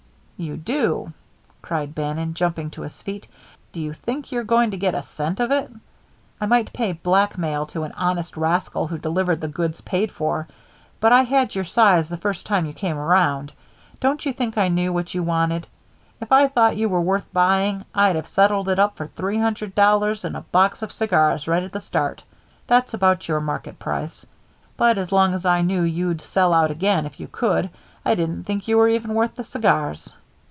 "You 0.43 0.57
do!" 0.57 1.13
cried 1.61 1.93
Bannon, 1.93 2.33
jumping 2.33 2.71
to 2.71 2.81
his 2.81 2.99
feet. 3.03 3.27
"Do 3.73 3.79
you 3.79 3.93
think 3.93 4.31
you're 4.31 4.43
going 4.43 4.71
to 4.71 4.77
get 4.77 4.95
a 4.95 5.03
cent 5.03 5.39
of 5.39 5.51
it? 5.51 5.69
I 6.41 6.47
might 6.47 6.73
pay 6.73 6.93
blackmail 6.93 7.67
to 7.67 7.83
an 7.83 7.91
honest 7.95 8.35
rascal 8.35 8.87
who 8.87 8.97
delivered 8.97 9.39
the 9.39 9.47
goods 9.47 9.81
paid 9.81 10.11
for. 10.11 10.47
But 10.99 11.11
I 11.13 11.25
had 11.25 11.53
your 11.53 11.63
size 11.65 12.09
the 12.09 12.17
first 12.17 12.47
time 12.47 12.65
you 12.65 12.73
came 12.73 12.97
around. 12.97 13.53
Don't 13.99 14.25
you 14.25 14.33
think 14.33 14.57
I 14.57 14.67
knew 14.69 14.91
what 14.91 15.13
you 15.13 15.21
wanted? 15.21 15.67
If 16.19 16.31
I'd 16.31 16.55
thought 16.55 16.75
you 16.75 16.89
were 16.89 17.01
worth 17.01 17.31
buying, 17.31 17.85
I'd 17.93 18.15
have 18.15 18.27
settled 18.27 18.67
it 18.67 18.79
up 18.79 18.97
for 18.97 19.05
three 19.05 19.37
hundred 19.37 19.75
dollars 19.75 20.25
and 20.25 20.35
a 20.35 20.41
box 20.41 20.81
of 20.81 20.91
cigars 20.91 21.47
right 21.47 21.61
at 21.61 21.71
the 21.71 21.81
start. 21.81 22.23
That's 22.65 22.95
about 22.95 23.27
your 23.27 23.41
market 23.41 23.77
price. 23.77 24.25
But 24.75 24.97
as 24.97 25.11
long 25.11 25.35
as 25.35 25.45
I 25.45 25.61
knew 25.61 25.83
you'd 25.83 26.19
sell 26.19 26.51
us 26.55 26.63
out 26.63 26.71
again 26.71 27.05
if 27.05 27.19
you 27.19 27.27
could, 27.27 27.69
I 28.03 28.15
didn't 28.15 28.45
think 28.45 28.67
you 28.67 28.77
were 28.79 28.89
even 28.89 29.13
worth 29.13 29.35
the 29.35 29.43
cigars. 29.43 30.15